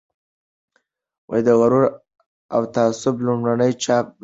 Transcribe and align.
د 1.45 1.47
"غرور 1.59 1.83
او 2.55 2.61
تعصب" 2.75 3.15
لومړنی 3.25 3.71
چاپ 3.83 4.05
رد 4.07 4.13
شو. 4.13 4.17